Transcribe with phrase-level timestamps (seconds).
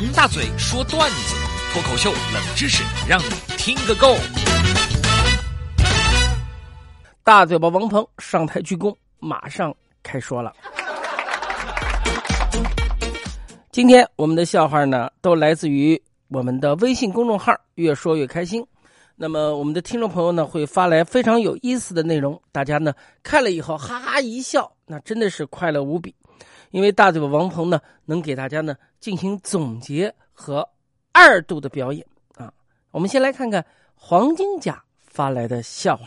[0.00, 1.34] 王大嘴说段子，
[1.72, 3.24] 脱口秀冷知识，让你
[3.56, 4.14] 听个够。
[7.24, 9.74] 大嘴巴王鹏上台鞠躬，马上
[10.04, 10.54] 开说了。
[13.72, 18.64] 今天我们的笑话呢，都来自于我们的微信公众号“越说越开心”。
[19.20, 22.94] 那么我们的听众朋友呢，会发来非常有意思的内容，大家呢
[23.24, 26.14] 看了以后哈哈一笑，那真的是快乐无比。
[26.70, 30.68] 因为大嘴巴王鹏呢，能给大家呢进行总结和
[31.12, 32.52] 二度的表演啊。
[32.90, 33.64] 我们先来看看
[33.94, 36.06] 黄金甲发来的笑话。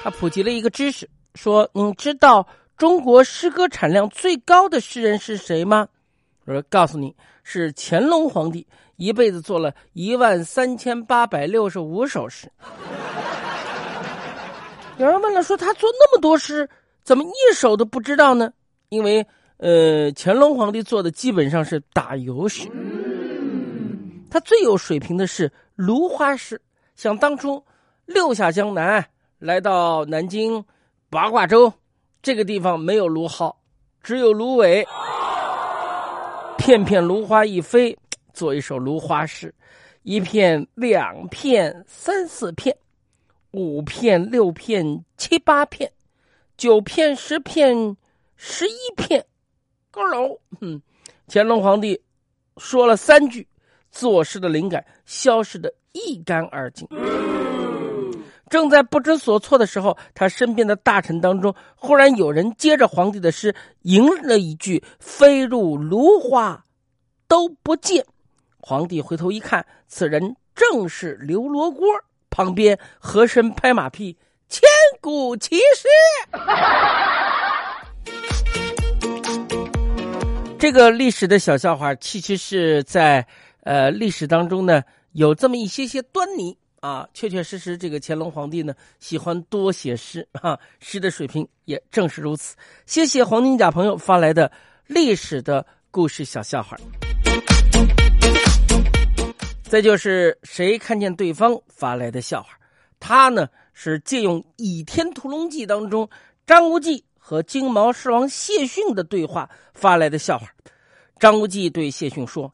[0.00, 2.46] 他普及了一个知识，说：“你知道
[2.76, 5.88] 中国诗歌产量最高的诗人是谁吗？”
[6.46, 8.66] 我说：“告诉你是乾隆皇帝，
[8.96, 12.50] 一辈子做了一万三千八百六十五首诗。
[14.98, 16.68] ”有人问了，说他做那么多诗，
[17.08, 18.52] 怎么一首都不知道呢？
[18.90, 19.26] 因为，
[19.56, 22.68] 呃，乾隆皇帝做的基本上是打油诗，
[24.30, 26.60] 他最有水平的是芦花诗。
[26.96, 27.64] 想当初，
[28.04, 29.02] 六下江南。
[29.38, 30.62] 来到南京
[31.08, 31.72] 八卦洲
[32.20, 33.56] 这个地方，没有芦蒿，
[34.02, 34.86] 只有芦苇。
[36.58, 37.96] 片片芦花一飞，
[38.34, 39.54] 做一首芦花诗。
[40.02, 42.76] 一片、两片、三四片，
[43.52, 45.90] 五片、六片、七八片，
[46.58, 47.96] 九片、十片、
[48.34, 49.24] 十一片。
[49.92, 50.82] 高楼，嗯，
[51.28, 51.98] 乾隆皇帝
[52.56, 53.46] 说了三句，
[53.92, 56.86] 作诗的灵感消失的一干二净。
[58.50, 66.64] 正在不知所措的时候，他身边的大臣当中，忽然有人接着皇帝的诗吟了一句：“飞入芦花，
[67.28, 68.04] 都不见。”
[68.58, 71.86] 皇帝回头一看，此人正是刘罗锅。
[72.30, 74.16] 旁边和珅拍马屁
[74.48, 74.68] ：“千
[75.00, 75.88] 古奇诗。
[80.58, 83.26] ”这个历史的小笑话，其实是在
[83.62, 84.82] 呃历史当中呢，
[85.12, 86.56] 有这么一些些端倪。
[86.80, 92.54] 啊，确确实实，这个乾隆皇帝呢喜欢多写诗啊，诗的水平也正是如此。
[92.86, 94.48] 谢谢黄金甲朋友发来的
[94.86, 96.76] 历史的故事小笑话。
[99.64, 102.50] 再就是谁看见对方发来的笑话，
[103.00, 103.48] 他呢
[103.80, 106.10] 是借用《倚天屠龙记》当中
[106.44, 110.48] 张无忌和金毛狮王谢逊的对话发来的笑话。
[111.20, 112.52] 张无忌对谢逊说：“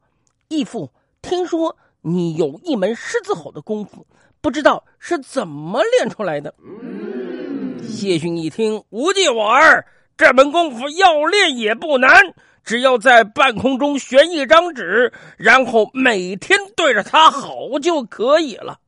[0.48, 0.92] 义父，
[1.22, 1.74] 听说。”
[2.06, 4.06] 你有一门狮子吼的功夫，
[4.42, 6.54] 不知道是怎么练出来的。
[7.88, 18.78] 谢逊一听，无忌我儿，这门功夫要练也不难，只要在半空中悬一张纸，然后每天对着它吼就可以了。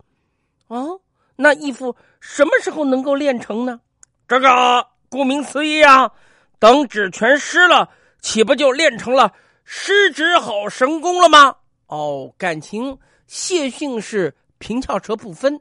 [0.67, 1.01] 哦，
[1.37, 3.81] 那义父什么时候能够练成呢？
[4.27, 6.11] 这个顾名思义啊，
[6.59, 9.33] 等纸全湿了，岂不就练成了
[9.65, 11.55] 湿纸好神功了吗？
[11.87, 15.61] 哦，感情谢逊是平翘舌不分，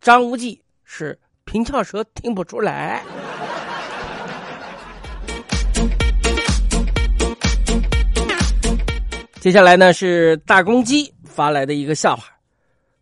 [0.00, 3.02] 张无忌是平翘舌听不出来。
[9.40, 12.24] 接下来呢是大公鸡发来的一个笑话，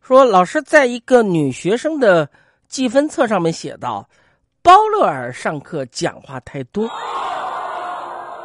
[0.06, 2.28] 说老师在一个女学生的
[2.68, 4.06] 记分册上面写道
[4.60, 6.86] ：“包乐尔上课讲话太多。”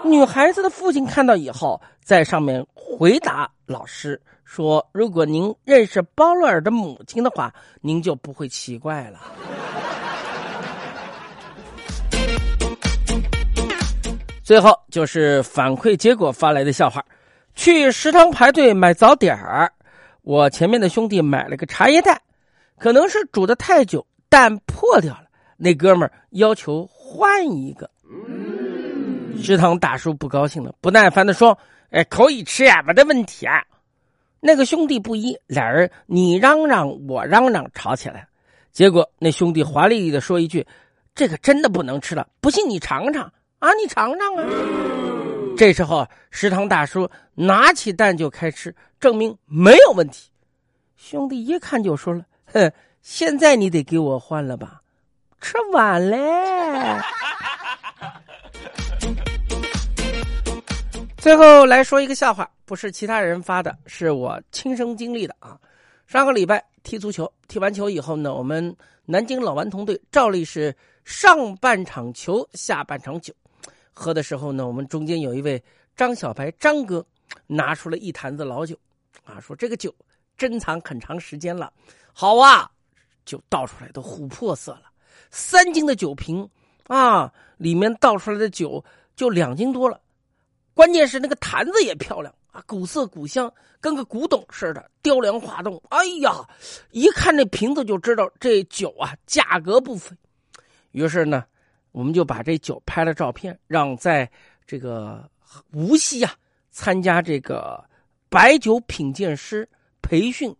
[0.01, 9.19] 女孩子的父亲看到以后，在上面回答老师说：“如果您认识包乐尔的母亲的话，您就不会奇怪了。”
[14.41, 17.03] 最后就是反馈结果发来的笑话：
[17.53, 19.69] 去食堂排队买早点儿，
[20.29, 22.21] 我前面的兄弟买了个茶叶蛋，
[22.77, 25.23] 可能是煮的太久，蛋破掉了，
[25.57, 27.89] 那哥们儿要求换一个。
[29.41, 31.57] 食堂大叔不高兴了，不耐烦的说
[31.89, 33.63] ：“哎，可以吃呀，没得问题啊。”
[34.39, 38.27] 那个兄弟不依，俩人你嚷嚷我嚷嚷吵起来。
[38.71, 40.63] 结果那兄弟华丽丽的说一句
[41.15, 43.23] ：“这个真的不能吃了，不信你尝尝
[43.57, 44.45] 啊，你尝尝啊。”
[45.59, 50.29] 这时候食堂大叔拿起蛋就开吃，证明没有问题。
[50.95, 52.23] 兄弟一看就说了
[52.53, 52.71] ：“哼，
[53.01, 54.81] 现在你得给我换了吧，
[55.41, 57.03] 吃晚了。
[61.19, 65.59] ”最后来说一个笑话，不是其他人发的，是我亲身经历的啊。
[66.07, 68.73] 上个礼拜踢足球，踢完球以后呢，我们
[69.03, 70.73] 南京老顽童队照例是
[71.03, 73.33] 上半场球，下半场酒。
[73.99, 75.61] 喝的时候呢，我们中间有一位
[75.93, 77.05] 张小白张哥，
[77.47, 78.73] 拿出了一坛子老酒，
[79.25, 79.93] 啊，说这个酒
[80.37, 81.73] 珍藏很长时间了，
[82.13, 82.71] 好啊，
[83.25, 84.83] 酒倒出来都琥珀色了，
[85.31, 86.49] 三斤的酒瓶
[86.87, 88.81] 啊，里面倒出来的酒
[89.17, 89.99] 就两斤多了。
[90.73, 95.83] 关键是那个坛子也漂亮啊，古色古香，跟个古董似的，雕梁画栋。
[95.89, 96.47] 哎呀，
[96.91, 100.15] 一看这瓶子就知道这酒啊价格不菲。
[100.91, 101.43] 于是呢，
[101.99, 104.31] 我们就把这酒拍了照片，让在
[104.65, 105.29] 这个
[105.73, 106.33] 无锡啊
[106.71, 107.83] 参加这个
[108.29, 109.67] 白酒品鉴师
[110.01, 110.55] 培训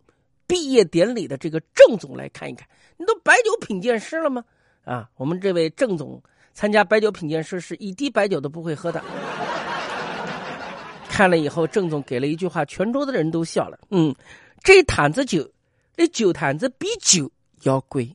[0.46, 2.68] 毕业典礼的这个郑总来看一看。
[2.98, 4.44] 你都白酒品鉴师了吗？
[4.84, 6.22] 啊，我们这位郑总
[6.52, 9.02] 参加白酒品鉴师是一滴白酒都不会喝的。
[11.08, 13.78] 看了以后，郑总给了一句话，全桌的人都笑了。
[13.88, 14.14] 嗯，
[14.62, 15.50] 这坛子酒，
[15.96, 17.32] 这酒坛子比酒
[17.62, 18.14] 要贵。